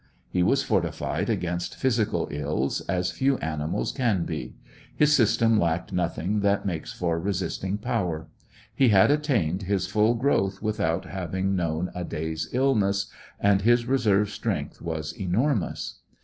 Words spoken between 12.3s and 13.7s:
illness, and